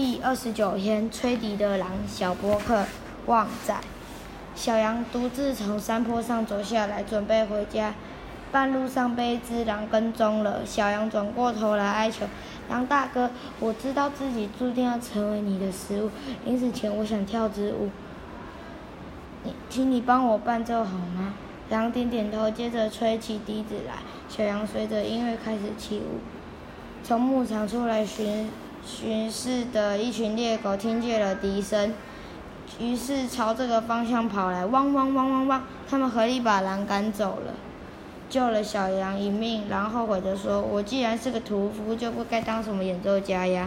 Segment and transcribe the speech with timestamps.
[0.00, 2.84] 第二十九天，吹笛的狼小波克
[3.26, 3.74] 旺仔。
[4.54, 7.92] 小羊独自从山坡上走下来，准备回家。
[8.52, 10.64] 半路上被一只狼跟踪了。
[10.64, 12.24] 小羊转过头来哀求
[12.70, 16.10] ：“狼大哥，我知道自己注定要成为你的食物。
[16.44, 17.90] 临死前，我想跳支舞，
[19.42, 21.34] 你，请你帮我伴奏好吗？”
[21.70, 23.94] 狼点点头，接着吹起笛子来。
[24.28, 26.20] 小羊随着音乐开始起舞。
[27.02, 28.48] 从牧场出来寻
[28.84, 31.94] 巡视的一群猎狗听见了笛声，
[32.78, 35.62] 于是朝这个方向跑来，汪汪汪汪汪！
[35.88, 37.54] 他们合力把狼赶走了，
[38.30, 39.68] 救了小羊一命。
[39.68, 43.66] 狼后悔地说：“我既然是个屠夫，就不该当什么演奏家呀。”